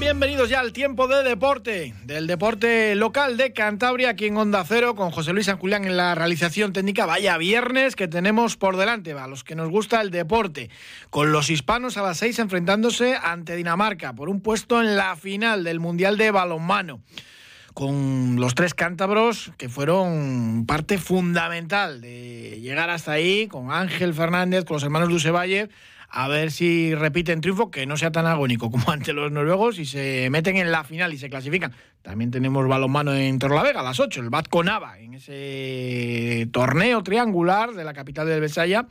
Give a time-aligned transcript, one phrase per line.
[0.00, 4.94] bienvenidos ya al tiempo de deporte, del deporte local de Cantabria, aquí en Onda Cero,
[4.94, 7.04] con José Luis San Julián en la realización técnica.
[7.04, 10.70] Vaya viernes que tenemos por delante, a los que nos gusta el deporte,
[11.10, 15.64] con los hispanos a las seis enfrentándose ante Dinamarca por un puesto en la final
[15.64, 17.02] del Mundial de Balonmano
[17.74, 24.64] con los tres cántabros que fueron parte fundamental de llegar hasta ahí, con Ángel Fernández,
[24.64, 25.68] con los hermanos Dusevalle,
[26.12, 29.86] a ver si repiten triunfo, que no sea tan agónico como ante los noruegos y
[29.86, 31.72] se meten en la final y se clasifican.
[32.02, 37.72] También tenemos balonmano en Torlavega a las 8, el Batco Nava, en ese torneo triangular
[37.72, 38.86] de la capital del Besaya,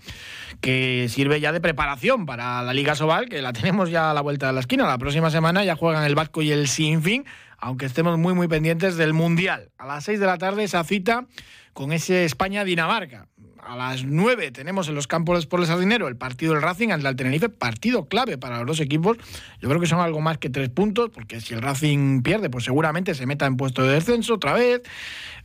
[0.61, 4.21] que sirve ya de preparación para la Liga Sobal, que la tenemos ya a la
[4.21, 4.87] vuelta de la esquina.
[4.87, 7.25] La próxima semana ya juegan el Batco y el Sinfín,
[7.57, 9.71] aunque estemos muy, muy pendientes del Mundial.
[9.77, 11.25] A las 6 de la tarde esa cita
[11.73, 13.27] con ese España-Dinamarca
[13.65, 17.07] a las 9 tenemos en los campos por el Sardinero el partido del Racing ante
[17.07, 19.17] el Tenerife, partido clave para los dos equipos.
[19.61, 22.65] Yo creo que son algo más que tres puntos, porque si el Racing pierde, pues
[22.65, 24.81] seguramente se meta en puesto de descenso otra vez.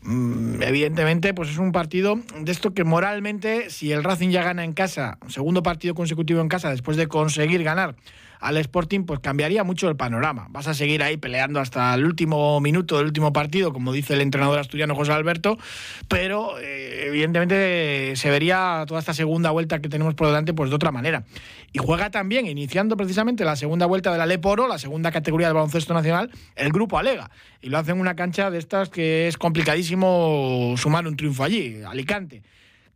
[0.03, 4.65] Mm, evidentemente, pues es un partido de esto que moralmente, si el Racing ya gana
[4.65, 7.97] en casa, segundo partido consecutivo en casa, después de conseguir ganar
[8.45, 10.49] al Sporting, pues cambiaría mucho el panorama.
[10.51, 14.21] Vas a seguir ahí peleando hasta el último minuto del último partido, como dice el
[14.21, 15.59] entrenador asturiano José Alberto,
[16.09, 20.77] pero eh, evidentemente se vería toda esta segunda vuelta que tenemos por delante pues de
[20.77, 21.25] otra manera.
[21.73, 25.55] Y juega también, iniciando precisamente la segunda vuelta de la Leporo, la segunda categoría del
[25.55, 27.31] baloncesto nacional, el grupo Alega.
[27.63, 31.83] Y lo hacen en una cancha de estas que es complicadísimo sumar un triunfo allí,
[31.83, 32.43] Alicante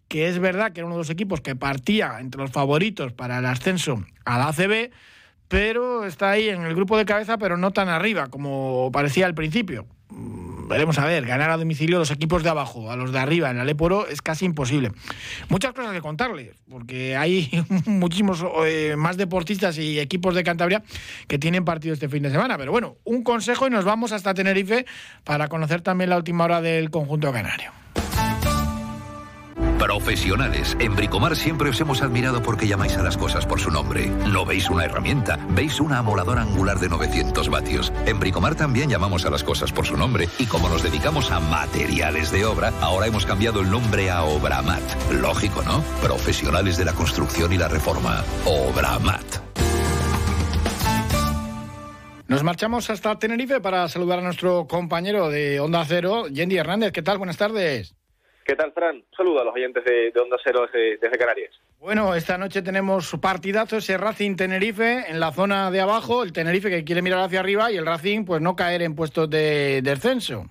[0.09, 3.39] que es verdad que era uno de los equipos que partía entre los favoritos para
[3.39, 4.91] el ascenso a la ACB,
[5.49, 9.35] pero está ahí en el grupo de cabeza, pero no tan arriba como parecía al
[9.35, 9.87] principio.
[10.11, 13.51] Mm, veremos a ver, ganar a domicilio los equipos de abajo, a los de arriba,
[13.51, 14.93] en el Leporo es casi imposible.
[15.49, 17.51] Muchas cosas que contarles, porque hay
[17.87, 20.83] muchísimos eh, más deportistas y equipos de Cantabria
[21.27, 22.57] que tienen partido este fin de semana.
[22.59, 24.87] Pero bueno, un consejo y nos vamos hasta Tenerife
[25.25, 27.73] para conocer también la última hora del conjunto canario.
[29.79, 30.77] Profesionales.
[30.81, 34.09] En Bricomar siempre os hemos admirado porque llamáis a las cosas por su nombre.
[34.27, 37.93] No veis una herramienta, veis una amoladora angular de 900 vatios.
[38.07, 41.41] En Bricomar también llamamos a las cosas por su nombre y como nos dedicamos a
[41.41, 44.83] materiales de obra, ahora hemos cambiado el nombre a Obramat.
[45.13, 45.83] Lógico, ¿no?
[46.03, 48.25] Profesionales de la construcción y la reforma.
[48.45, 49.49] Obramat.
[52.27, 56.93] Nos marchamos hasta Tenerife para saludar a nuestro compañero de Onda Cero, Yendi Hernández.
[56.93, 57.17] ¿Qué tal?
[57.17, 57.98] Buenas tardes.
[58.49, 59.05] ¿Qué tal, Fran?
[59.15, 61.51] Saludos a los oyentes de, Onda Cero desde, Canarias.
[61.79, 66.71] Bueno, esta noche tenemos partidazo, ese Racing Tenerife en la zona de abajo, el Tenerife
[66.71, 70.47] que quiere mirar hacia arriba y el Racing pues no caer en puestos de descenso.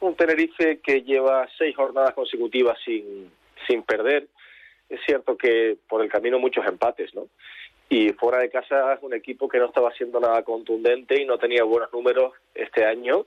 [0.00, 3.30] Un Tenerife que lleva seis jornadas consecutivas sin,
[3.66, 4.26] sin perder.
[4.88, 7.26] Es cierto que por el camino muchos empates, ¿no?
[7.90, 11.36] Y fuera de casa es un equipo que no estaba siendo nada contundente y no
[11.36, 13.26] tenía buenos números este año,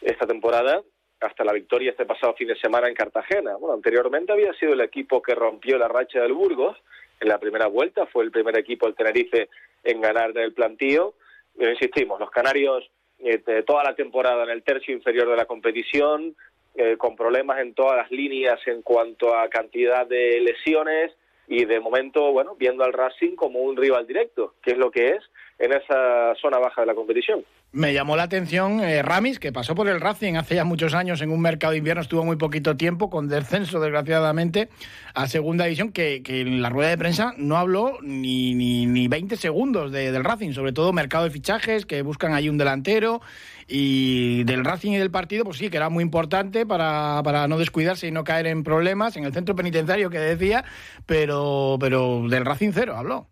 [0.00, 0.82] esta temporada,
[1.20, 3.56] hasta la victoria este pasado fin de semana en Cartagena.
[3.56, 6.76] Bueno, anteriormente había sido el equipo que rompió la racha del Burgos
[7.20, 9.48] en la primera vuelta, fue el primer equipo del Tenerife
[9.82, 11.14] en ganar el plantío.
[11.58, 12.88] Insistimos, los canarios
[13.20, 16.36] eh, toda la temporada en el tercio inferior de la competición,
[16.76, 21.12] eh, con problemas en todas las líneas en cuanto a cantidad de lesiones
[21.48, 25.08] y de momento, bueno, viendo al Racing como un rival directo, que es lo que
[25.08, 25.24] es
[25.58, 27.44] en esa zona baja de la competición.
[27.72, 31.20] Me llamó la atención eh, Ramis, que pasó por el Racing hace ya muchos años
[31.20, 34.68] en un mercado de invierno, estuvo muy poquito tiempo, con descenso desgraciadamente
[35.14, 39.36] a segunda división, que, en la rueda de prensa no habló ni, ni, ni 20
[39.36, 43.20] segundos del Racing, sobre todo mercado de fichajes, que buscan ahí un delantero,
[43.66, 47.58] y del Racing y del partido, pues sí, que era muy importante para, para no
[47.58, 50.64] descuidarse y no caer en problemas en el centro penitenciario que decía,
[51.04, 53.28] pero, pero del Racing cero habló.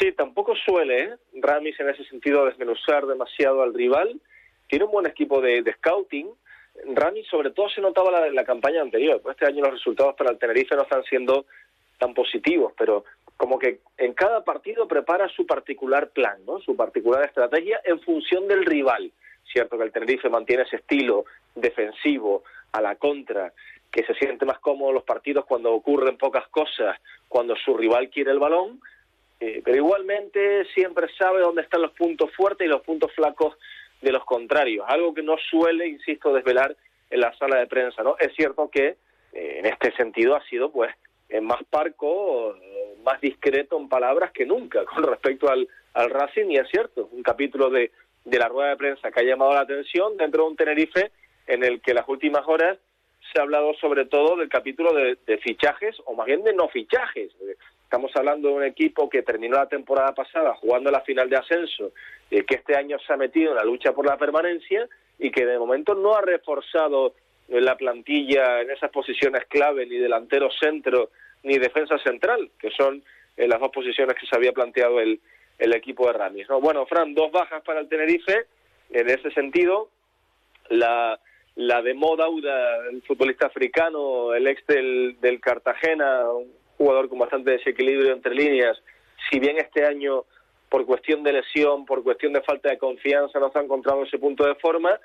[0.00, 1.16] Sí, tampoco suele ¿eh?
[1.34, 4.18] Ramis en ese sentido desmenuzar demasiado al rival.
[4.66, 6.26] Tiene un buen equipo de, scouting.
[6.94, 9.20] Ramis sobre todo se notaba la, la campaña anterior.
[9.28, 11.44] Este año los resultados para el Tenerife no están siendo
[11.98, 13.04] tan positivos, pero
[13.36, 16.60] como que en cada partido prepara su particular plan, ¿no?
[16.60, 19.12] su particular estrategia en función del rival.
[19.52, 23.52] Cierto que el Tenerife mantiene ese estilo defensivo a la contra,
[23.90, 26.98] que se siente más cómodo en los partidos cuando ocurren pocas cosas,
[27.28, 28.80] cuando su rival quiere el balón,
[29.40, 33.56] eh, pero igualmente siempre sabe dónde están los puntos fuertes y los puntos flacos
[34.00, 36.76] de los contrarios, algo que no suele, insisto, desvelar
[37.10, 38.16] en la sala de prensa, ¿no?
[38.18, 38.96] Es cierto que
[39.32, 40.94] eh, en este sentido ha sido, pues,
[41.42, 42.56] más parco,
[43.04, 47.22] más discreto en palabras que nunca con respecto al, al Racing, y es cierto, un
[47.22, 47.90] capítulo de,
[48.24, 51.10] de la rueda de prensa que ha llamado la atención dentro de un Tenerife
[51.46, 52.78] en el que las últimas horas
[53.32, 57.32] se ha hablado sobre todo del capítulo de, fichajes, o más bien de no fichajes.
[57.90, 61.90] Estamos hablando de un equipo que terminó la temporada pasada jugando la final de ascenso,
[62.30, 64.88] eh, que este año se ha metido en la lucha por la permanencia
[65.18, 67.14] y que de momento no ha reforzado
[67.48, 71.10] la plantilla en esas posiciones clave, ni delantero centro,
[71.42, 73.02] ni defensa central, que son
[73.36, 75.18] eh, las dos posiciones que se había planteado el,
[75.58, 76.48] el equipo de Ramis.
[76.48, 76.60] ¿no?
[76.60, 78.46] Bueno, Fran, dos bajas para el Tenerife.
[78.90, 79.88] En ese sentido,
[80.68, 81.18] la,
[81.56, 87.50] la de Modauda, el futbolista africano, el ex del, del Cartagena, un jugador con bastante
[87.50, 88.82] desequilibrio entre líneas,
[89.28, 90.24] si bien este año
[90.70, 94.18] por cuestión de lesión, por cuestión de falta de confianza, no se ha encontrado ese
[94.18, 94.98] punto de forma,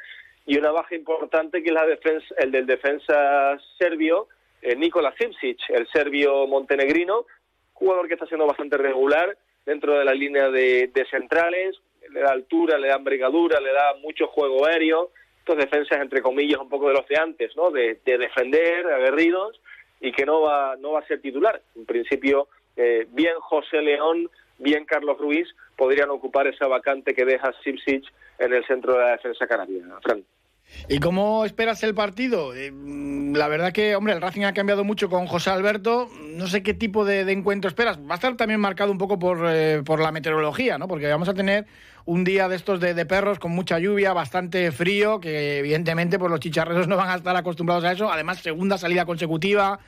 [0.46, 4.30] y una baja importante que es la defensa, el del defensa serbio,
[4.62, 7.26] eh, Nikola Simsic, el serbio montenegrino,
[7.74, 11.76] jugador que está siendo bastante regular dentro de la línea de, centrales,
[12.10, 16.62] le da altura, le da envergadura, le da mucho juego aéreo, estos defensas entre comillas
[16.62, 17.70] un poco de los de antes, ¿no?
[17.70, 19.60] De, defender, aguerridos
[20.00, 21.62] y que no va no va a ser titular.
[21.76, 27.54] En principio, eh, bien José León, bien Carlos Ruiz podrían ocupar esa vacante que deja
[27.64, 28.06] Simsic
[28.40, 29.84] en el centro de la defensa canaria.
[30.02, 30.24] Fran.
[30.90, 32.56] ¿Y cómo esperas el partido?
[32.56, 32.72] Eh,
[33.34, 36.10] la verdad que, hombre, el Racing ha cambiado mucho con José Alberto.
[36.22, 38.00] No sé qué tipo de, encuentro esperas.
[38.00, 40.88] Va a estar también marcado un poco por, eh, por, la meteorología, ¿no?
[40.88, 41.66] Porque vamos a tener
[42.06, 46.40] un día de estos de, perros con mucha lluvia, bastante frío, que evidentemente pues los
[46.40, 48.12] chicharreros no van a estar acostumbrados a eso.
[48.12, 49.80] Además, segunda salida consecutiva.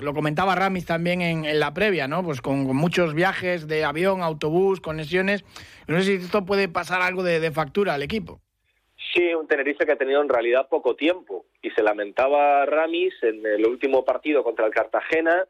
[0.00, 2.24] Lo comentaba Ramis también en, la previa, ¿no?
[2.24, 5.44] Pues con, muchos viajes de avión, autobús, conexiones.
[5.86, 8.40] No sé si esto puede pasar algo de factura al equipo.
[9.16, 13.44] Sí, un Tenerife que ha tenido en realidad poco tiempo y se lamentaba Ramis en
[13.46, 15.46] el último partido contra el Cartagena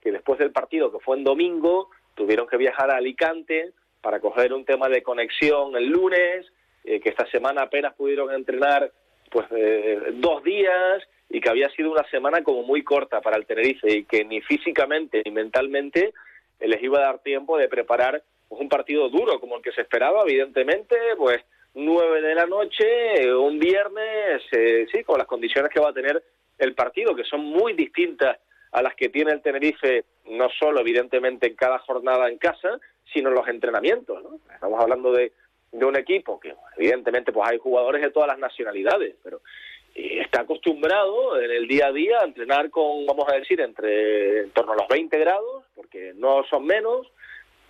[0.00, 4.52] que después del partido que fue en domingo tuvieron que viajar a Alicante para coger
[4.52, 6.46] un tema de conexión el lunes,
[6.84, 8.90] eh, que esta semana apenas pudieron entrenar
[9.30, 13.46] pues eh, dos días y que había sido una semana como muy corta para el
[13.46, 16.12] Tenerife y que ni físicamente ni mentalmente
[16.58, 19.82] les iba a dar tiempo de preparar pues, un partido duro como el que se
[19.82, 21.40] esperaba, evidentemente, pues
[21.74, 26.22] 9 de la noche, un viernes, eh, sí, con las condiciones que va a tener
[26.58, 28.38] el partido, que son muy distintas
[28.72, 32.78] a las que tiene el Tenerife, no solo evidentemente en cada jornada en casa,
[33.12, 34.22] sino en los entrenamientos.
[34.22, 34.38] ¿no?
[34.52, 35.32] Estamos hablando de,
[35.72, 39.40] de un equipo que evidentemente pues hay jugadores de todas las nacionalidades, pero
[39.94, 44.40] eh, está acostumbrado en el día a día a entrenar con, vamos a decir, entre
[44.40, 47.06] en torno a los 20 grados, porque no son menos,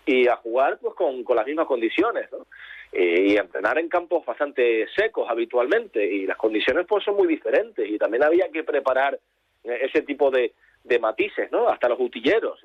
[0.06, 2.30] y a jugar pues con, con las mismas condiciones.
[2.32, 2.46] ¿no?
[2.92, 7.88] Eh, y entrenar en campos bastante secos habitualmente y las condiciones pues son muy diferentes
[7.88, 9.14] y también había que preparar
[9.62, 11.68] eh, ese tipo de, de matices, ¿no?
[11.68, 12.58] Hasta los utilleros.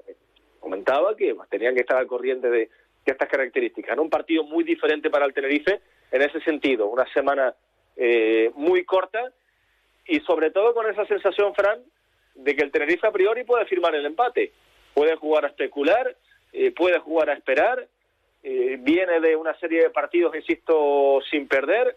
[0.65, 2.69] Comentaba que tenían que estar al corriente de,
[3.06, 3.95] estas características.
[4.00, 5.79] Un partido muy diferente para el Tenerife
[6.12, 7.53] en ese sentido, una semana
[7.95, 9.31] eh, muy corta
[10.07, 11.83] y sobre todo con esa sensación, Fran,
[12.33, 14.53] de que el Tenerife a priori puede firmar el empate.
[14.95, 16.15] Puede jugar a especular,
[16.75, 17.88] puede jugar a esperar,
[18.41, 21.95] eh, viene de una serie de partidos, insisto, sin perder.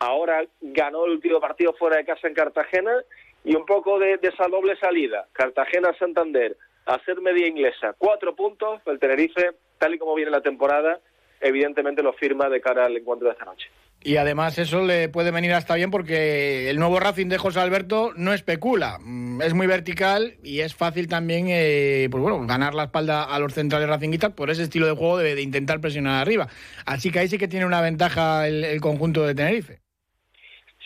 [0.00, 3.00] Ahora ganó el último partido fuera de casa en Cartagena
[3.44, 5.28] y un poco de, esa doble salida.
[5.34, 6.56] Cartagena-Santander,
[6.94, 8.80] hacer media inglesa, cuatro puntos.
[8.86, 11.00] El Tenerife, tal y como viene la temporada,
[11.40, 13.70] evidentemente lo firma de cara al encuentro de esta noche.
[14.00, 18.12] Y además eso le puede venir hasta bien porque el nuevo Racing de José Alberto
[18.14, 22.84] no especula, mm, es muy vertical y es fácil también eh, pues bueno, ganar la
[22.84, 26.46] espalda a los centrales racinguistas por ese estilo de juego de, intentar presionar arriba.
[26.86, 29.80] Así que ahí sí que tiene una ventaja el, conjunto de Tenerife.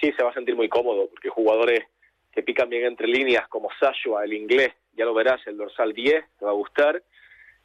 [0.00, 1.80] Sí, se va a sentir muy cómodo porque jugadores
[2.32, 6.24] que pican bien entre líneas como Sashua, el inglés, ya lo verás, el dorsal 10,
[6.38, 7.02] te va a gustar.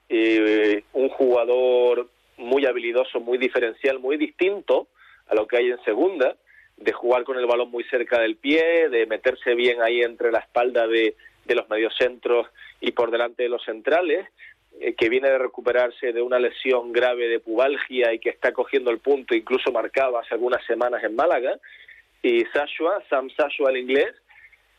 [0.10, 4.88] Eh, un jugador muy habilidoso, muy diferencial, muy distinto
[5.27, 6.38] a lo que hay en segunda,
[6.77, 10.39] de jugar con el balón muy cerca del pie, de meterse bien ahí entre la
[10.39, 11.15] espalda de,
[11.46, 12.48] de los mediocentros
[12.79, 14.27] y por delante de los centrales,
[14.79, 18.91] eh, que viene de recuperarse de una lesión grave de pubalgia y que está cogiendo
[18.91, 21.57] el punto, incluso marcado hace algunas semanas en Málaga,
[22.22, 24.13] y Sashua, Sam Sashua el inglés,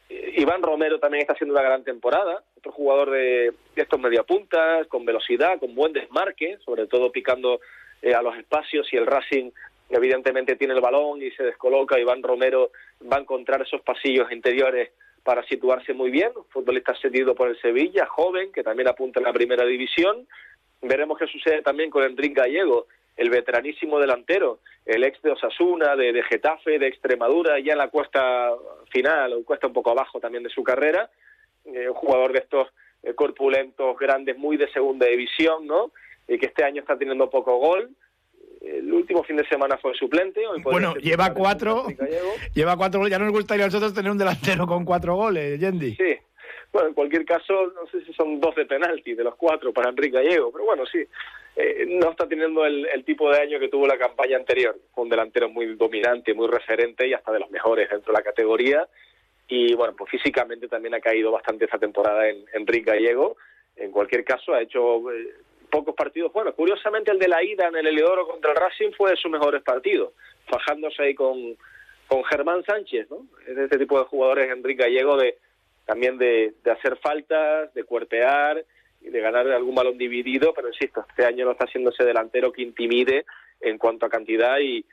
[0.09, 5.05] Iván Romero también está haciendo una gran temporada, otro jugador de, de estos mediapuntas, con
[5.05, 7.61] velocidad, con buen desmarque, sobre todo picando
[8.01, 9.51] eh, a los espacios y el Racing
[9.91, 12.71] evidentemente tiene el balón y se descoloca, Iván Romero
[13.11, 14.91] va a encontrar esos pasillos interiores
[15.23, 19.33] para situarse muy bien, futbolista cedido por el Sevilla, joven, que también apunta en la
[19.33, 20.27] primera división.
[20.81, 22.87] Veremos qué sucede también con Enrique Gallego,
[23.19, 27.89] el veteranísimo delantero, el ex de Osasuna, de, de Getafe, de Extremadura, ya en la
[27.89, 28.53] cuesta
[28.91, 31.11] final, o cuesta un poco abajo también de su carrera,
[31.65, 32.69] eh, un jugador de estos
[33.03, 35.91] eh, corpulentos, grandes, muy de segunda división, ¿no?
[36.29, 37.91] Y que este año está teniendo poco gol.
[38.61, 40.41] El último fin de semana fue suplente.
[40.63, 41.87] bueno, lleva cuatro,
[42.55, 43.11] lleva cuatro goles.
[43.11, 45.97] Ya nos gustaría a nosotros tener un delantero con cuatro goles, Yendi.
[45.97, 46.17] Sí,
[46.73, 49.91] bueno, en cualquier caso, no sé si son dos de penalti de los cuatro para
[49.91, 51.05] Enrique Gallego, pero bueno, sí,
[51.61, 54.79] eh, no está teniendo el, tipo de año que tuvo la campaña anterior.
[54.95, 58.23] Fue un delantero muy dominante, muy referente y hasta de los mejores dentro de la
[58.23, 58.87] categoría.
[59.49, 63.37] Y bueno, pues físicamente también ha caído bastante esta temporada en Enrique Gallego.
[63.75, 65.35] En cualquier caso, ha hecho eh,
[65.69, 69.11] pocos partidos Bueno, Curiosamente, el de la ida en el Eleodoro contra el Racing fue
[69.11, 70.13] de sus mejores partidos,
[70.47, 71.57] fajándose ahí con,
[72.07, 73.27] con Germán Sánchez, ¿no?
[73.49, 75.37] Es este tipo de jugadores, Enrique Gallego, de
[75.87, 78.65] también de, de hacer faltas, de cuerpear
[79.01, 82.63] de ganar algún balón dividido, pero insisto, este año no está siendo ese delantero que
[82.63, 83.25] intimide
[83.61, 84.85] en cuanto a cantidad y,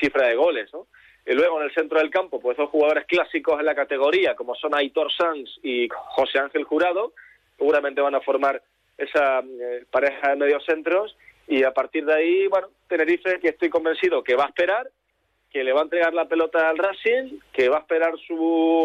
[0.00, 0.86] cifra de goles, ¿no?
[1.24, 4.54] Y luego en el centro del campo, pues dos jugadores clásicos en la categoría, como
[4.54, 7.14] son Aitor Sanz y José Ángel Jurado,
[7.56, 8.62] seguramente van a formar
[8.98, 14.22] esa eh, pareja de mediocentros y a partir de ahí, bueno, Tenerife que estoy convencido
[14.22, 14.90] que va a esperar
[15.50, 18.38] que le va a entregar la pelota al Racing, que va a esperar sus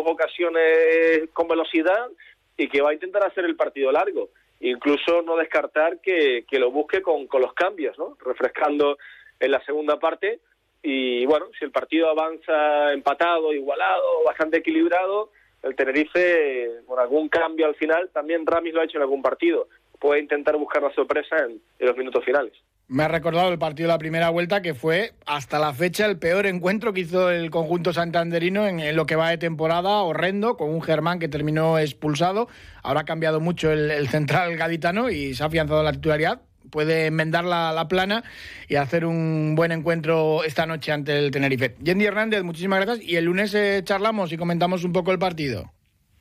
[0.05, 2.09] ocasiones con velocidad
[2.57, 4.29] y que va a intentar hacer el partido largo.
[4.65, 8.17] Incluso no descartar que, que lo busque con, con los cambios, ¿no?
[8.23, 8.97] refrescando
[9.39, 10.39] en la segunda parte.
[10.81, 15.31] Y bueno, si el partido avanza empatado, igualado, bastante equilibrado,
[15.63, 19.67] el Tenerife, con algún cambio al final, también Ramis lo ha hecho en algún partido,
[19.99, 22.53] puede intentar buscar la sorpresa en los minutos finales.
[22.89, 26.19] Me ha recordado el partido de la primera vuelta que fue hasta la fecha el
[26.19, 30.69] peor encuentro que hizo el conjunto santanderino en, lo que va de temporada, horrendo, con
[30.69, 32.49] un Germán que terminó expulsado.
[32.83, 36.41] Ahora ha cambiado mucho el, central gaditano y se ha afianzado la titularidad.
[36.69, 38.23] Puede enmendar la, plana
[38.67, 41.75] y hacer un buen encuentro esta noche ante el Tenerife.
[41.81, 43.07] Yendi Hernández, muchísimas gracias.
[43.07, 45.71] Y el lunes eh, charlamos y comentamos un poco el partido.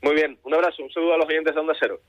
[0.03, 2.01] Muy bien, un abrazo, un saludo a los oyentes de Onda Cero.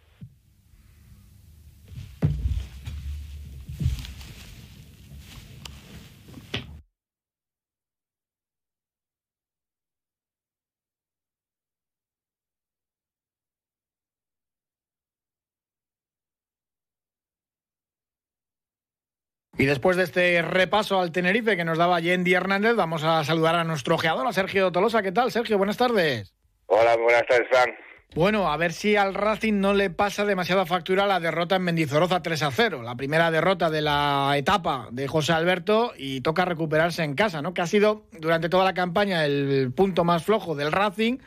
[19.56, 23.56] Y después de este repaso al Tenerife que nos daba Yendi Hernández, vamos a saludar
[23.56, 25.04] a nuestro ojeador, a Sergio Tolosa.
[25.04, 25.60] ¿Qué tal, Sergio?
[25.60, 26.34] Buenas tardes.
[26.66, 27.70] Hola, buenas tardes, Fran.
[28.16, 32.22] Bueno, a ver si al Racing no le pasa demasiada factura la derrota en Mendizorroza
[32.22, 37.04] 3 a 0, la primera derrota de la etapa de José Alberto y toca recuperarse
[37.04, 37.54] en casa, ¿no?
[37.56, 41.18] Que ha sido durante toda la campaña el punto más flojo del Racing,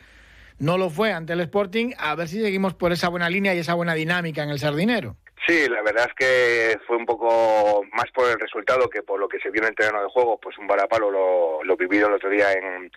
[0.59, 3.59] no lo fue ante el Sporting, a ver si seguimos por esa buena línea y
[3.59, 5.17] esa buena dinámica en el Sardinero.
[5.45, 9.29] Sí, la verdad es que fue un poco más por el resultado que por lo
[9.29, 12.15] que se vio en el terreno de juego, pues un varapalo lo, lo vivido el
[12.15, 12.91] otro día en,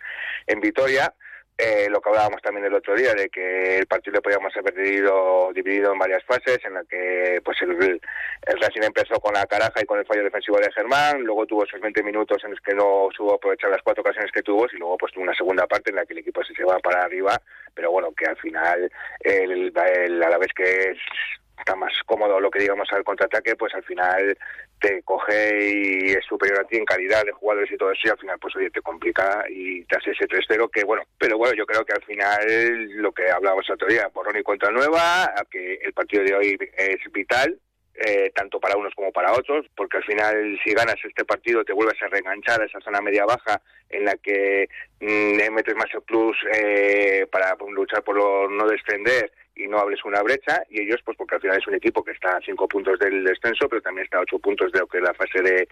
[0.46, 1.12] en Vitoria.
[1.62, 5.52] Eh, lo que hablábamos también el otro día de que el partido podíamos haber dividido,
[5.52, 9.82] dividido en varias fases en la que pues el, el Racing empezó con la caraja
[9.82, 12.72] y con el fallo defensivo de Germán luego tuvo esos 20 minutos en los que
[12.72, 15.90] no supo aprovechar las cuatro ocasiones que tuvo y luego pues tuvo una segunda parte
[15.90, 17.38] en la que el equipo se lleva para arriba
[17.74, 20.96] pero bueno que al final el, el, a la vez que
[21.60, 24.36] está más cómodo lo que digamos al contraataque, pues al final
[24.80, 28.10] te coge y es superior a ti en calidad de jugadores y todo eso y
[28.10, 31.54] al final pues oye te complica y te hace ese 3-0 que bueno, pero bueno
[31.54, 35.32] yo creo que al final lo que hablábamos el otro día, Borrón y contra Nueva,
[35.50, 37.58] que el partido de hoy es vital
[38.02, 41.74] eh, tanto para unos como para otros, porque al final si ganas este partido te
[41.74, 44.68] vuelves a reenganchar a esa zona media-baja en la que
[45.00, 48.16] mm, metes más el plus eh, para luchar por
[48.50, 51.74] no descender y no hables una brecha y ellos pues porque al final es un
[51.74, 54.80] equipo que está a cinco puntos del descenso pero también está a ocho puntos de
[54.80, 55.68] lo que es la fase de,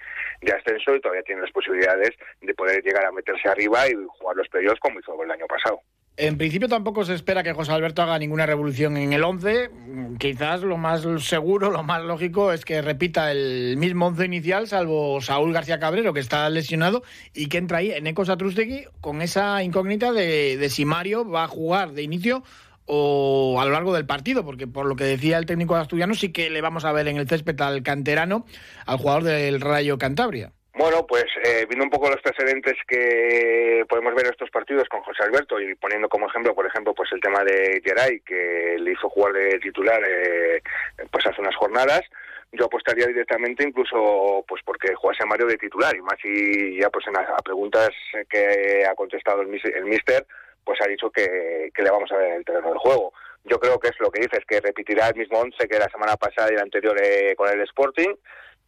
[0.52, 4.48] ascenso y todavía tiene las posibilidades de poder llegar a meterse arriba y jugar los
[4.48, 5.80] playoffs como hizo el año pasado.
[6.16, 9.70] En principio tampoco se espera que José Alberto haga ninguna revolución en el 11.
[10.18, 15.20] Quizás lo más seguro, lo más lógico es que repita el mismo 11 inicial, salvo
[15.20, 17.04] Saúl García Cabrero, que está lesionado,
[17.34, 21.44] y que entra ahí en Ecos Atrustegui con esa incógnita de, de si Mario va
[21.44, 22.42] a jugar de inicio
[22.88, 26.32] o a lo largo del partido, porque por lo que decía el técnico asturiano, sí
[26.32, 28.46] que le vamos a ver en el césped al canterano,
[28.86, 30.52] al jugador del Rayo Cantabria.
[30.78, 35.02] Bueno, pues eh, viendo un poco los precedentes que podemos ver en estos partidos con
[35.02, 38.92] José Alberto y poniendo como ejemplo, por ejemplo, pues el tema de Geray, que le
[38.92, 40.62] hizo jugar de titular eh,
[41.10, 42.02] pues hace unas jornadas,
[42.52, 47.06] yo apostaría directamente incluso pues porque jugase Mario de titular y más y ya pues
[47.08, 47.90] en a, preguntas
[48.30, 50.24] que ha contestado el, el mister
[50.68, 53.14] pues ha dicho que, le vamos a ver en el terreno del juego.
[53.44, 56.14] Yo creo que es lo que dices, que repetirá el mismo once que la semana
[56.18, 58.14] pasada y la anterior eh, con el Sporting.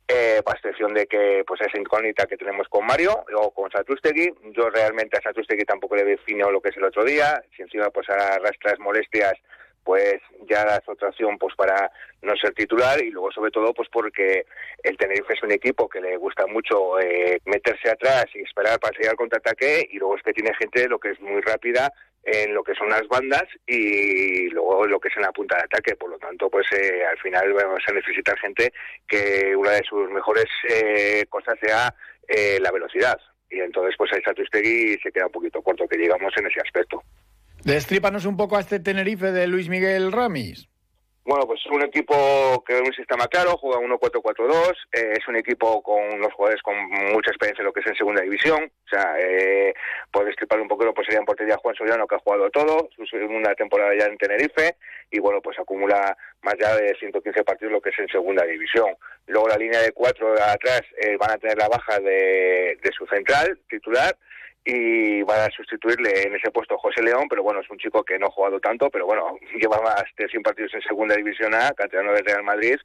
[0.08, 4.32] eh, para excepción de que pues esa incógnita que tenemos con Mario o con Satustegui.
[4.56, 7.44] Yo realmente a Satustegui tampoco le defino lo que es el otro día.
[7.54, 9.34] Si encima pues arrastras molestias
[9.84, 11.90] pues ya la otra opción pues para
[12.22, 14.44] no ser titular y luego sobre todo pues porque
[14.82, 18.94] el Tenerife es un equipo que le gusta mucho eh, meterse atrás y esperar para
[18.94, 22.52] seguir al contraataque y luego es que tiene gente lo que es muy rápida en
[22.54, 25.96] lo que son las bandas y luego lo que es en la punta de ataque.
[25.96, 28.72] Por lo tanto pues eh, al final vamos a necesitar gente
[29.08, 31.94] que una de sus mejores eh, cosas sea
[32.60, 33.18] la velocidad.
[33.50, 37.02] Y entonces pues ahí Satustegui se queda un poquito corto que llegamos en ese aspecto
[37.64, 40.70] Destrípanos un poco a este Tenerife de Luis Miguel Ramis.
[41.24, 45.36] Bueno, pues es un equipo que es un sistema claro, juega 1-4-4-2, eh, es un
[45.36, 46.74] equipo con unos jugadores con
[47.12, 49.74] mucha experiencia en lo que es en segunda división, o sea, eh,
[50.10, 53.04] por destripar un poco, pues sería en portería Juan Soriano, que ha jugado todo, su
[53.06, 54.76] segunda temporada ya en Tenerife,
[55.10, 58.96] y bueno, pues acumula más allá de 115 partidos lo que es en segunda división.
[59.26, 63.06] Luego la línea de cuatro de atrás eh, van a tener la baja de su
[63.06, 64.16] central titular,
[64.72, 68.18] y va a sustituirle en ese puesto José León, pero bueno, es un chico que
[68.18, 71.72] no ha jugado tanto, pero bueno, lleva más de 100 partidos en Segunda División A,
[71.72, 72.76] canterano del Real Madrid,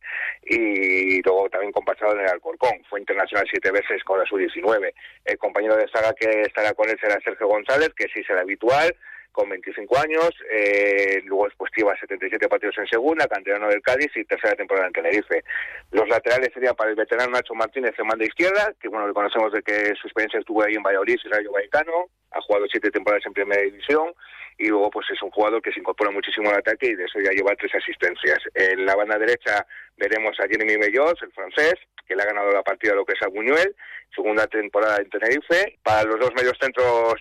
[0.43, 2.83] y luego también compasado en el Alcorcón.
[2.89, 4.93] Fue internacional siete veces con la Sub-19.
[5.25, 8.95] El compañero de saga que estará con él será Sergio González, que sí será habitual,
[9.35, 14.23] con 25 años, eh, luego después lleva 77 partidos en segunda, canterano del Cádiz y
[14.23, 15.43] tercera temporada en Tenerife.
[15.91, 19.51] Los laterales serían para el veterano Nacho Martínez en banda izquierda, que bueno, le conocemos
[19.51, 23.25] de que su experiencia estuvo ahí en Valladolid y Rayo Vallecano, ha jugado siete temporadas
[23.25, 24.13] en primera división
[24.57, 27.19] y luego pues es un jugador que se incorpora muchísimo al ataque y de eso
[27.19, 28.39] ya lleva tres asistencias.
[28.53, 31.75] En la banda derecha veremos a Jeremy Mellos, el francés,
[32.07, 33.75] que le ha ganado la partida lo que es a Buñuel,
[34.15, 35.77] segunda temporada en Tenerife.
[35.83, 37.15] Para los dos medios centros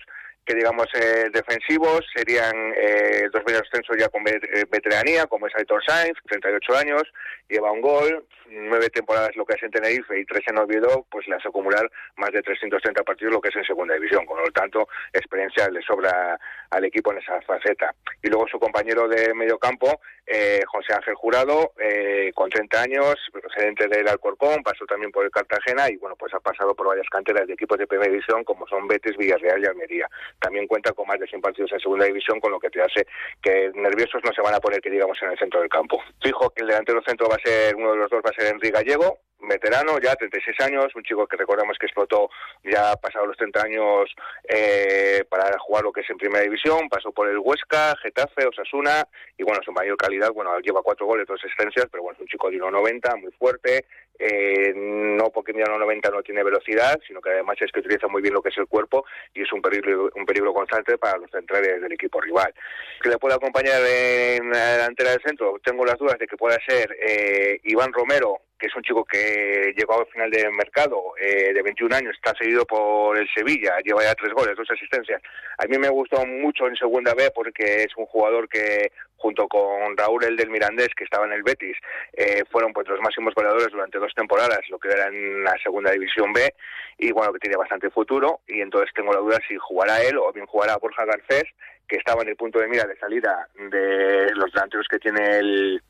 [0.45, 5.55] que digamos eh, defensivos serían eh, dos medios centros ya con eh, veteranía, como es
[5.55, 7.03] Aitor Sainz, 38 años,
[7.49, 11.27] lleva un gol, nueve temporadas lo que es en Tenerife y tres en Oviedo, pues
[11.27, 14.51] le hace acumular más de 330 partidos lo que es en segunda división, con lo
[14.51, 17.93] tanto experiencia le sobra al equipo en esa faceta.
[18.21, 23.15] Y luego su compañero de medio campo, eh, José Ángel Jurado, eh, con 30 años,
[23.31, 27.07] procedente del Alcorcón, pasó también por el Cartagena y bueno, pues ha pasado por varias
[27.09, 30.09] canteras de equipos de primera división como son Betis, Villarreal y Almería.
[30.39, 33.05] También cuenta con más de 100 partidos en segunda división, con lo que te hace
[33.41, 36.01] que nerviosos no se van a poner que digamos en el centro del campo.
[36.21, 38.53] Fijo que el delantero centro va a ser, uno de los dos va a ser
[38.53, 42.29] Enrique Gallego, veterano, ya 36 años, un chico que recordamos que explotó
[42.63, 44.15] ya pasado los 30 años
[44.47, 49.07] eh, para jugar lo que es en primera división, pasó por el Huesca, Getafe, Osasuna
[49.37, 52.27] y bueno, su mayor calidad, bueno, lleva cuatro goles, dos asistencias, pero bueno, es un
[52.27, 53.85] chico de 1,90, muy fuerte,
[54.19, 58.21] eh, no porque mide 1,90 no tiene velocidad, sino que además es que utiliza muy
[58.21, 61.29] bien lo que es el cuerpo y es un peligro, un peligro constante para los
[61.31, 62.53] centrales del equipo rival.
[63.01, 65.59] ¿Que le puede acompañar en la delantera del centro?
[65.63, 69.73] Tengo las dudas de que pueda ser eh, Iván Romero, que es un chico que
[69.75, 74.03] llegó al final del mercado, eh, de 21 años, está seguido por el Sevilla, lleva
[74.03, 75.21] ya tres goles, dos asistencias.
[75.57, 79.97] A mí me gustó mucho en segunda B porque es un jugador que junto con
[79.97, 81.75] Raúl el del Mirandés, que estaba en el Betis,
[82.13, 85.91] eh, fueron pues los máximos goleadores durante dos temporadas, lo que era en la segunda
[85.91, 86.53] división B,
[86.97, 90.31] y bueno, que tiene bastante futuro, y entonces tengo la duda si jugará él o
[90.31, 91.45] bien jugará Borja Garcés,
[91.87, 95.81] que estaba en el punto de mira de salida de los delanteros que tiene el,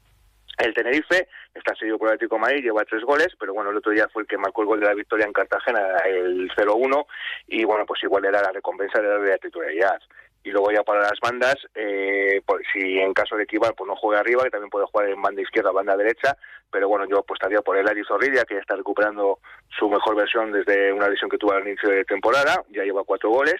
[0.57, 3.91] el Tenerife está seguido por el Atlético Madrid, lleva tres goles, pero bueno, el otro
[3.91, 7.05] día fue el que marcó el gol de la victoria en Cartagena, el 0-1,
[7.47, 9.99] y bueno, pues igual era la recompensa de la titularidad
[10.45, 13.95] y luego ya para las bandas, eh, pues si en caso de equivar pues no
[13.95, 16.37] juegue arriba, que también puede jugar en banda izquierda o banda derecha,
[16.71, 20.51] pero bueno, yo apostaría por el Ari Zorrilla, que ya está recuperando su mejor versión
[20.51, 23.55] desde una lesión que tuvo al inicio de temporada, ya lleva cuatro goles,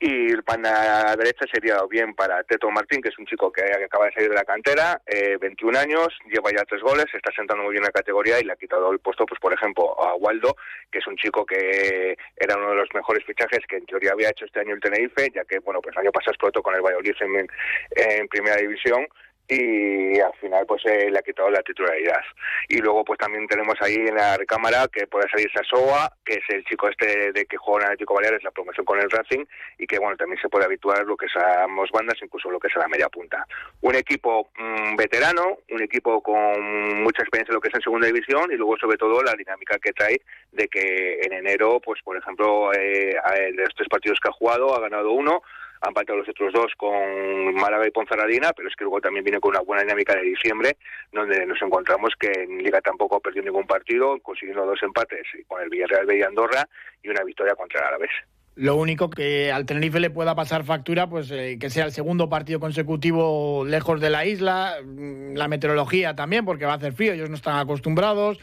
[0.00, 4.06] y el banda derecha sería bien para Teto Martín, que es un chico que acaba
[4.06, 7.72] de salir de la cantera, eh, 21 años, lleva ya tres goles, está sentando muy
[7.72, 10.56] bien la categoría y le ha quitado el puesto, pues por ejemplo, a Waldo,
[10.90, 14.30] que es un chico que era uno de los mejores fichajes que en teoría había
[14.30, 16.82] hecho este año el Tenerife, ya que, bueno, pues el año pasado explotó con el
[16.82, 17.48] Valladolid en,
[17.96, 19.06] en primera división
[19.48, 22.22] y al final pues eh, le ha quitado la titularidad.
[22.68, 26.44] Y luego pues también tenemos ahí en la recámara que puede salir Sasoa que es
[26.48, 29.44] el chico este de que juega en Atlético Baleares la promoción con el Racing
[29.78, 32.58] y que bueno también se puede habituar lo que es a ambos bandas incluso lo
[32.58, 33.46] que es a la media punta.
[33.82, 38.06] Un equipo mm, veterano un equipo con mucha experiencia en lo que es en segunda
[38.06, 42.16] división y luego sobre todo la dinámica que trae de que en enero pues por
[42.16, 45.42] ejemplo eh, de los tres partidos que ha jugado ha ganado uno
[45.80, 49.40] han faltado los otros dos con Málaga y Ponferradina, pero es que luego también viene
[49.40, 50.76] con una buena dinámica de diciembre,
[51.12, 55.68] donde nos encontramos que en Liga tampoco perdió ningún partido, consiguiendo dos empates con el
[55.68, 56.68] Villarreal y Andorra
[57.02, 58.10] y una victoria contra el Alavés.
[58.56, 62.28] Lo único que al Tenerife le pueda pasar factura, pues eh, que sea el segundo
[62.28, 67.14] partido consecutivo lejos de la isla, mm, la meteorología también, porque va a hacer frío,
[67.14, 68.38] ellos no están acostumbrados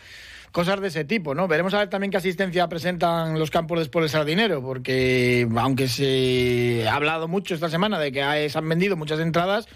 [0.51, 1.47] cosas de ese tipo, ¿no?
[1.47, 6.87] Veremos a ver también qué asistencia presentan los campos después del Sardinero, porque aunque se
[6.87, 9.67] ha hablado mucho esta semana de que se han vendido muchas entradas,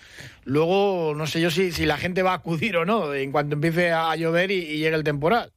[0.44, 3.56] luego no sé yo si, si la gente va a acudir o no en cuanto
[3.56, 5.52] empiece a llover y, y llegue el temporal.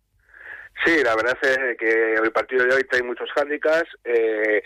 [0.84, 3.90] Sí, la verdad es que el partido de hoy trae muchos hándicaps.
[4.04, 4.62] Eh,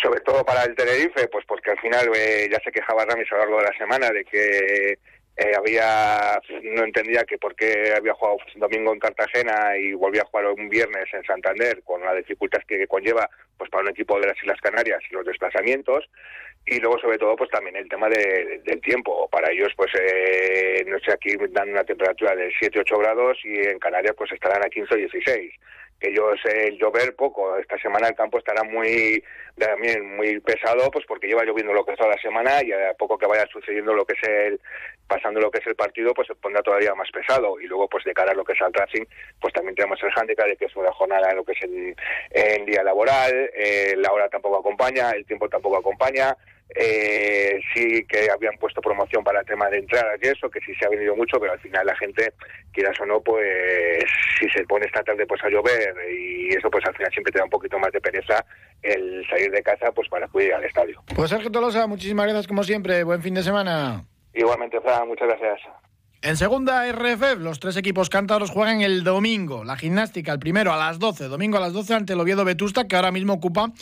[0.00, 3.36] sobre todo para el Tenerife, pues porque al final eh, ya se quejaba Ramis a
[3.36, 4.98] lo largo de la semana de que
[5.36, 10.26] eh, había no entendía que por qué había jugado domingo en Cartagena y volvía a
[10.26, 14.28] jugar un viernes en Santander con la dificultad que conlleva pues para un equipo de
[14.28, 16.08] las Islas Canarias y los desplazamientos.
[16.66, 19.28] Y luego sobre todo pues también el tema de, del tiempo.
[19.28, 23.58] Para ellos pues eh, no sé aquí dan una temperatura de 7 8 grados y
[23.58, 25.52] en Canarias pues estarán a 15 o 16
[26.00, 29.22] que ellos el llover poco esta semana el campo estará muy
[29.56, 32.94] también muy pesado pues porque lleva lloviendo lo que es toda la semana y a
[32.94, 34.60] poco que vaya sucediendo lo que es el
[35.06, 37.60] pasando lo que es el partido pues se pondrá todavía más pesado.
[37.60, 39.04] Y luego pues de cara a lo que es al Racing
[39.40, 42.66] pues también tenemos el handicap de que es una jornada en lo que es el,
[42.66, 46.36] día laboral eh, la hora tampoco acompaña el tiempo tampoco acompaña
[46.74, 50.74] eh, sí que habían puesto promoción para el tema de entradas y eso, que sí
[50.74, 52.32] se ha venido mucho, pero al final la gente,
[52.72, 54.04] quieras o no, pues
[54.38, 57.38] si se pone esta tarde pues a llover y eso pues al final siempre te
[57.38, 58.44] da un poquito más de pereza
[58.82, 61.02] el salir de casa pues para acudir al estadio.
[61.14, 64.04] Pues Sergio Tolosa, muchísimas gracias como siempre, buen fin de semana.
[64.32, 65.60] Igualmente, Fran, muchas gracias.
[66.24, 69.62] En segunda RFF, los tres equipos cántabros juegan el domingo.
[69.62, 72.88] La gimnástica, el primero a las 12, domingo a las 12 ante el Oviedo Vetusta,
[72.88, 73.72] que ahora mismo ocupa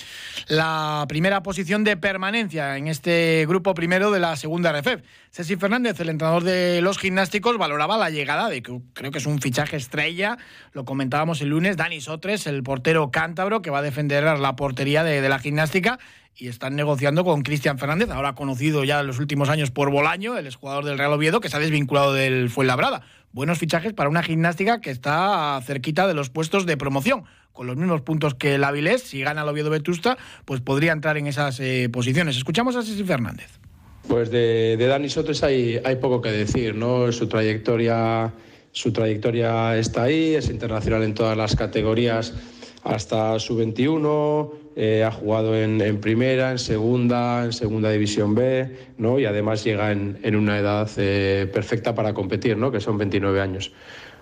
[0.48, 5.04] la primera posición de permanencia en este grupo primero de la segunda RFF.
[5.30, 9.40] Ceci Fernández, el entrenador de los gimnásticos, valoraba la llegada de creo que es un
[9.40, 10.36] fichaje estrella.
[10.72, 15.04] Lo comentábamos el lunes, Dani Sotres, el portero cántabro, que va a defender la portería
[15.04, 16.00] de, de la gimnástica
[16.36, 20.36] y están negociando con Cristian Fernández, ahora conocido ya en los últimos años por Bolaño,
[20.38, 23.02] el exjugador del Real Oviedo, que se ha desvinculado del Fuenlabrada.
[23.32, 27.24] Buenos fichajes para una gimnástica que está cerquita de los puestos de promoción.
[27.52, 31.18] Con los mismos puntos que el Avilés, si gana el Oviedo Vetusta, pues podría entrar
[31.18, 32.36] en esas eh, posiciones.
[32.36, 33.58] Escuchamos a Ceci Fernández.
[34.08, 37.12] Pues de, de Dani Sotres hay, poco que decir, ¿no?
[37.12, 38.32] Su trayectoria,
[38.72, 42.34] su trayectoria está ahí, es internacional en todas las categorías
[42.84, 49.18] hasta su 21, eh, ha jugado en, primera, en segunda, en segunda división B, ¿no?
[49.18, 52.72] y además llega en, una edad eh, perfecta para competir, ¿no?
[52.72, 53.72] que son 29 años.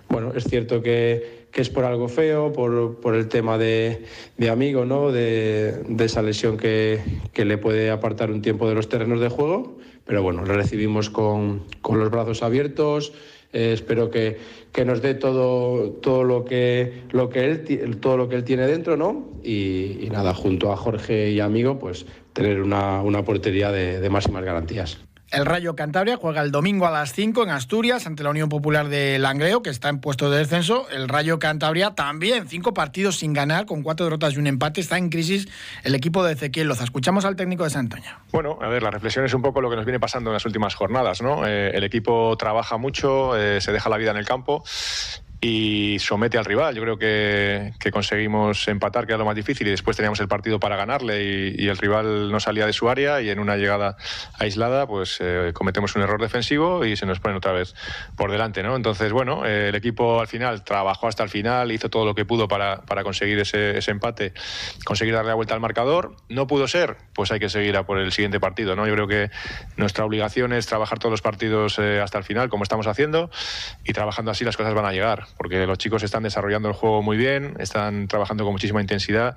[0.09, 4.05] Bueno, es cierto que, es por algo feo, por, el tema de,
[4.51, 5.13] amigo, ¿no?
[5.13, 7.01] de, esa lesión que,
[7.35, 11.63] le puede apartar un tiempo de los terrenos de juego, pero bueno, lo recibimos con
[11.89, 13.13] los brazos abiertos.
[13.53, 14.39] Eh, espero que,
[14.73, 18.67] que, nos dé todo, todo, lo que, lo que él, todo lo que él tiene
[18.67, 19.29] dentro, ¿no?
[19.43, 24.11] Y, y nada, junto a Jorge y amigo, pues tener una, una portería de, de
[24.11, 25.01] máximas garantías.
[25.31, 28.89] El Rayo Cantabria juega el domingo a las 5 en Asturias ante la Unión Popular
[28.89, 30.89] de Langreo, que está en puesto de descenso.
[30.91, 34.81] El Rayo Cantabria también, cinco partidos sin ganar, con cuatro derrotas y un empate.
[34.81, 35.47] Está en crisis
[35.85, 36.83] el equipo de Ezequiel Loza.
[36.83, 38.19] Escuchamos al técnico de Santaña.
[38.33, 40.47] Bueno, a ver, la reflexión es un poco lo que nos viene pasando en las
[40.47, 41.47] últimas jornadas, ¿no?
[41.47, 44.65] Eh, el equipo trabaja mucho, eh, se deja la vida en el campo
[45.41, 46.75] y somete al rival.
[46.75, 50.29] Yo creo que, que, conseguimos empatar, que era lo más difícil, y después teníamos el
[50.29, 53.97] partido para ganarle y, el rival no salía de su área y en una llegada
[54.39, 57.75] aislada pues eh, cometemos un error defensivo y se nos ponen otra vez
[58.17, 58.63] por delante.
[58.63, 58.75] ¿no?
[58.75, 62.25] Entonces, bueno, eh, el equipo al final trabajó hasta el final, hizo todo lo que
[62.25, 64.33] pudo para, para conseguir ese, ese, empate,
[64.85, 66.17] conseguir darle la vuelta al marcador.
[66.29, 68.75] No pudo ser, pues hay que seguir a por el siguiente partido.
[68.75, 68.87] ¿no?
[68.87, 69.31] Yo creo que
[69.77, 73.31] nuestra obligación es trabajar todos los partidos eh, hasta el final, como estamos haciendo,
[73.85, 77.03] y trabajando así las cosas van a llegar porque los chicos están desarrollando el juego
[77.03, 79.37] muy bien, están trabajando con muchísima intensidad,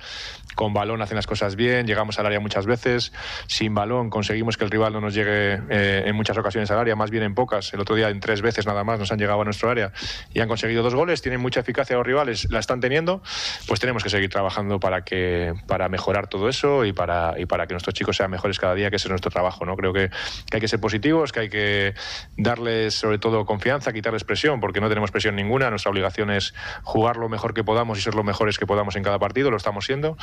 [0.55, 3.11] con balón hacen las cosas bien, llegamos al área muchas veces,
[3.47, 6.95] sin balón conseguimos que el rival no nos llegue eh, en muchas ocasiones al área,
[6.95, 9.41] más bien en pocas, el otro día en tres veces nada más nos han llegado
[9.41, 9.91] a nuestro área
[10.33, 13.21] y han conseguido dos goles, tienen mucha eficacia los rivales, la están teniendo,
[13.67, 17.67] pues tenemos que seguir trabajando para, que, para mejorar todo eso y para, y para
[17.67, 19.65] que nuestros chicos sean mejores cada día, que ese es nuestro trabajo.
[19.65, 19.75] ¿no?
[19.75, 20.09] Creo que,
[20.49, 21.93] que hay que ser positivos, que hay que
[22.37, 27.17] darles sobre todo confianza, quitarles presión, porque no tenemos presión ninguna, nuestra obligación es jugar
[27.17, 29.85] lo mejor que podamos y ser lo mejores que podamos en cada partido, lo estamos
[29.85, 30.17] siendo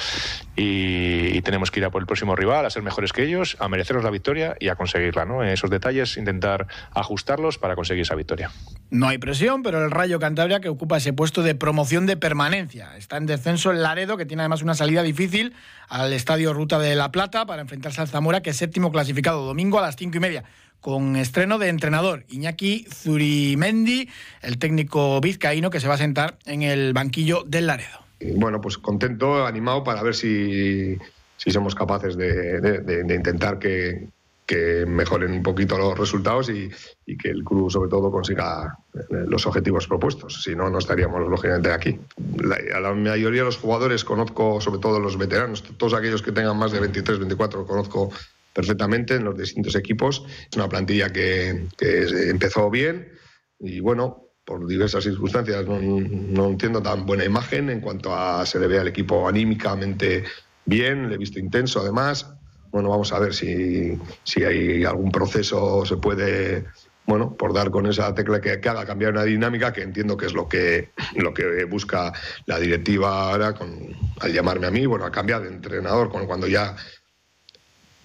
[0.57, 3.69] y, tenemos que ir a por el próximo rival, a ser mejores que ellos, a
[3.69, 5.25] merecernos la victoria y a conseguirla.
[5.25, 5.43] ¿no?
[5.43, 8.51] Esos detalles, intentar ajustarlos para conseguir esa victoria.
[8.91, 12.97] No hay presión, pero el Rayo Cantabria que ocupa ese puesto de promoción de permanencia.
[12.97, 15.55] Está en descenso el Laredo, que tiene además una salida difícil
[15.89, 19.79] al Estadio Ruta de la Plata para enfrentarse al Zamora, que es séptimo clasificado, domingo
[19.79, 20.45] a las cinco y media
[20.81, 22.25] con estreno de entrenador.
[22.29, 24.09] Iñaki Zurimendi,
[24.43, 28.01] el técnico vizcaíno que se va a sentar en el banquillo del Laredo.
[28.37, 30.99] Bueno, pues contento, animado para ver si,
[31.37, 34.09] si somos capaces de, intentar que,
[34.51, 36.71] que mejoren un poquito los resultados y,
[37.17, 40.43] que el club sobre todo consiga eh, los objetivos propuestos.
[40.43, 41.99] Si no, no estaríamos lógicamente aquí.
[42.75, 46.59] a la mayoría de los jugadores conozco, sobre todo los veteranos, todos aquellos que tengan
[46.59, 48.11] más de 23, 24, conozco
[48.61, 50.23] perfectamente en los distintos equipos.
[50.51, 53.09] Es una plantilla que, empezó bien
[53.59, 58.59] y bueno, por diversas circunstancias no, no, entiendo tan buena imagen en cuanto a se
[58.59, 60.25] le ve al equipo anímicamente
[60.67, 62.35] bien, le he visto intenso además.
[62.71, 66.67] Bueno, vamos a ver si, si hay algún proceso, se puede,
[67.07, 70.35] bueno, por dar con esa tecla que, haga cambiar una dinámica, que entiendo que es
[70.35, 72.13] lo que, lo que busca
[72.47, 73.71] la directiva ahora con,
[74.21, 76.77] al llamarme a mí, bueno, a cambiar de entrenador, cuando ya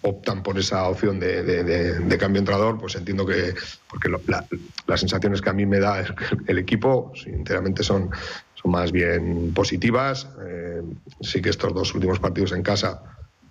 [0.05, 3.55] optan por esa opción de, de, cambio de entrenador, pues entiendo que,
[3.89, 4.09] porque
[4.87, 6.05] las sensaciones que a mí me da
[6.47, 8.11] el, equipo, sinceramente, son,
[8.53, 10.29] son más bien positivas.
[10.47, 10.81] Eh,
[11.21, 13.01] sí que estos dos últimos partidos en casa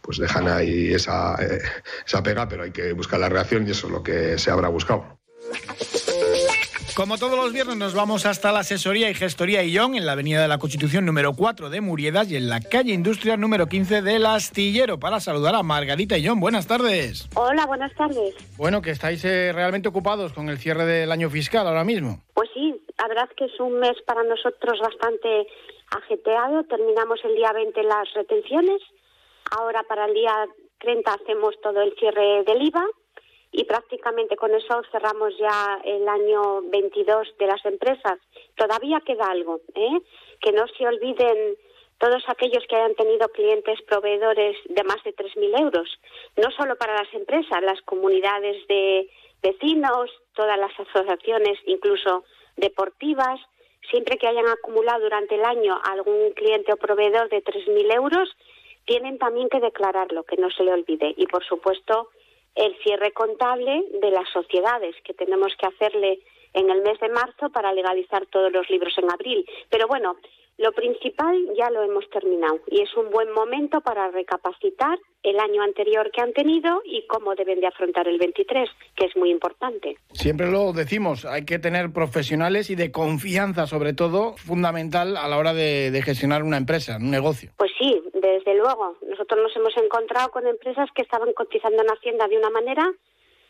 [0.01, 1.61] pues dejan ahí esa, eh,
[2.07, 4.69] esa pega, pero hay que buscar la reacción y eso es lo que se habrá
[4.69, 5.19] buscado.
[6.97, 10.41] Como todos los viernes nos vamos hasta la asesoría y gestoría Illón en la Avenida
[10.41, 14.25] de la Constitución número 4 de Muriedas y en la calle Industria número 15 del
[14.25, 16.39] Astillero para saludar a Margarita Illón.
[16.39, 17.29] Buenas tardes.
[17.35, 18.37] Hola, buenas tardes.
[18.57, 22.23] Bueno, que estáis eh, realmente ocupados con el cierre del año fiscal ahora mismo.
[22.33, 25.49] Pues sí, la verdad que es un mes para nosotros bastante
[25.97, 26.63] ajeteado.
[26.63, 28.81] Terminamos el día 20 las retenciones.
[29.51, 30.47] Ahora para el día
[30.79, 32.87] 30 hacemos todo el cierre del IVA
[33.57, 38.19] y prácticamente con eso cerramos ya el año 22 de las empresas.
[38.57, 40.01] Todavía queda algo, ¿eh?
[40.41, 41.57] que no se olviden
[41.99, 45.89] todos aquellos que hayan tenido clientes proveedores de más de 3.000 euros,
[46.37, 49.09] no solo para las empresas, las comunidades de
[49.41, 52.25] vecinos, todas las asociaciones, incluso
[52.57, 53.41] deportivas,
[53.89, 58.29] siempre que hayan acumulado durante el año algún cliente o proveedor de 3.000 euros,
[58.85, 61.15] tienen también que declararlo, que no se le olvide.
[61.17, 62.09] Y, por supuesto,
[62.55, 66.21] el cierre contable de las sociedades que tenemos que hacerle
[66.53, 69.45] en el mes de marzo para legalizar todos los libros en abril.
[69.71, 70.17] Pero bueno,
[70.57, 75.63] lo principal ya lo hemos terminado y es un buen momento para recapacitar el año
[75.63, 79.97] anterior que han tenido y cómo deben de afrontar el 23, que es muy importante.
[80.13, 85.39] Siempre lo decimos, hay que tener profesionales y de confianza, sobre todo, fundamental a la
[85.39, 87.51] hora de, de gestionar una empresa, un negocio.
[87.57, 88.97] Pues sí, desde luego.
[89.03, 92.93] Nosotros nos hemos encontrado con empresas que estaban cotizando en Hacienda de una manera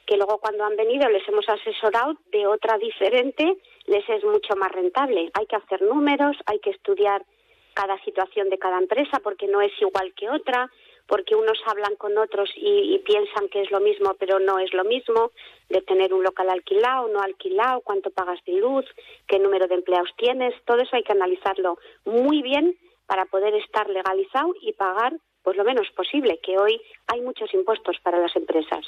[0.06, 3.56] que luego cuando han venido les hemos asesorado de otra diferente,
[3.87, 5.30] les es mucho más rentable.
[5.34, 7.24] Hay que hacer números, hay que estudiar
[7.72, 10.70] cada situación de cada empresa porque no es igual que otra,
[11.06, 14.84] porque unos hablan con otros y, piensan que es lo mismo, pero no es lo
[14.84, 15.32] mismo,
[15.68, 18.87] de tener un local alquilado, no alquilado, cuánto pagas de luz,
[19.26, 23.88] qué número de empleados tienes, todo eso hay que analizarlo muy bien para poder estar
[23.88, 28.84] legalizado y pagar pues lo menos posible, que hoy hay muchos impuestos para las empresas.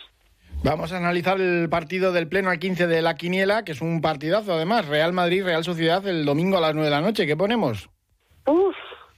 [0.64, 4.00] Vamos a analizar el partido del Pleno al 15 de la Quiniela, que es un
[4.00, 4.88] partidazo además.
[4.88, 7.26] Real Madrid, Real Sociedad, el domingo a las 9 de la noche.
[7.26, 7.90] ¿Qué ponemos?
[8.46, 8.74] Uf,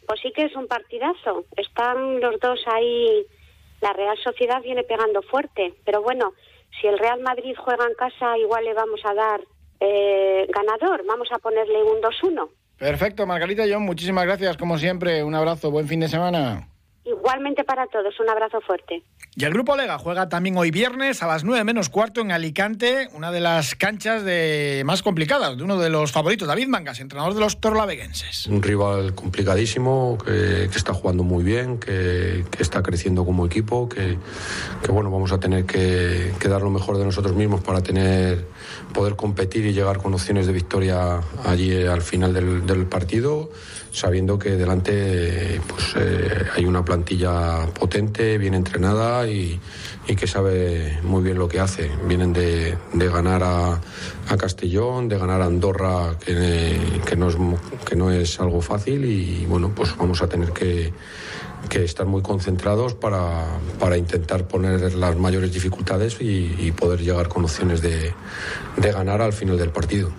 [0.06, 1.44] pues sí que es un partidazo.
[1.56, 3.24] Están los dos ahí.
[3.80, 5.74] La Real Sociedad viene pegando fuerte.
[5.84, 6.32] Pero bueno,
[6.80, 9.40] si el Real Madrid juega en casa, igual le vamos a dar
[9.80, 11.06] eh, ganador.
[11.06, 12.48] Vamos a ponerle un 2-1.
[12.78, 15.24] Perfecto, Margarita John, muchísimas gracias, como siempre.
[15.24, 16.68] Un abrazo, buen fin de semana.
[17.28, 19.02] Igualmente para todos, un abrazo fuerte.
[19.36, 23.10] Y el Grupo Lega juega también hoy viernes a las 9 menos cuarto en Alicante,
[23.12, 27.34] una de las canchas de más complicadas, de uno de los favoritos, David Mangas, entrenador
[27.34, 28.46] de los torlaveguenses.
[28.46, 34.16] Un rival complicadísimo, que, está jugando muy bien, que, está creciendo como equipo, que,
[34.88, 38.46] bueno, vamos a tener que, dar lo mejor de nosotros mismos para tener
[38.94, 43.50] poder competir y llegar con opciones de victoria allí al final del, del partido
[43.92, 49.60] sabiendo que delante pues, eh, hay una plantilla potente, bien entrenada y,
[50.16, 51.90] que sabe muy bien lo que hace.
[52.06, 53.80] Vienen de, ganar a,
[54.38, 57.36] Castellón, de ganar a Andorra, que, no es,
[57.84, 60.92] que no es algo fácil y bueno, pues vamos a tener que,
[61.70, 68.14] estar muy concentrados para, intentar poner las mayores dificultades y, poder llegar con opciones de,
[68.78, 70.10] de ganar al final del partido.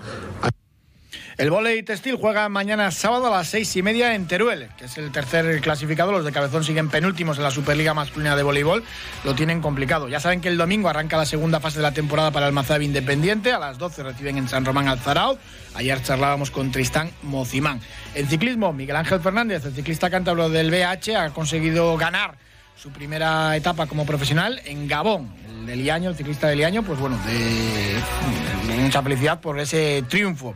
[1.39, 4.97] El volei textil juega mañana sábado a las seis y media en Teruel, que es
[4.97, 6.11] el tercer clasificado.
[6.11, 8.83] Los de Cabezón siguen penúltimos en la Superliga Masculina de Voleibol.
[9.23, 10.09] Lo tienen complicado.
[10.09, 12.83] Ya saben que el domingo arranca la segunda fase de la temporada para el Mazabi
[12.83, 13.53] Independiente.
[13.53, 15.39] A las 12 reciben en San Román al Zarao.
[15.75, 17.79] Ayer charlábamos con Tristán Mocimán.
[18.15, 22.35] En ciclismo, Miguel Ángel Fernández, el ciclista cántabro del BH, ha conseguido ganar
[22.75, 25.33] su primera etapa como profesional en Gabón.
[25.69, 30.55] El el ciclista del Liaño, pues bueno, de mucha felicidad por ese triunfo.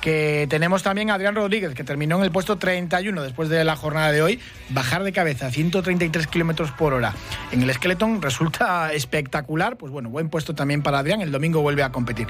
[0.00, 3.76] Que tenemos también a Adrián Rodríguez, que terminó en el puesto 31 después de la
[3.76, 4.40] jornada de hoy.
[4.70, 7.14] Bajar de cabeza, 133 kilómetros por hora.
[7.52, 9.76] En el Skeleton resulta espectacular.
[9.76, 11.20] Pues bueno, buen puesto también para Adrián.
[11.20, 12.26] El domingo vuelve a competir.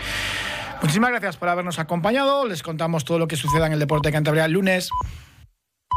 [0.80, 2.46] Muchísimas gracias por habernos acompañado.
[2.46, 4.90] Les contamos todo lo que suceda en el deporte de Cantabria el lunes.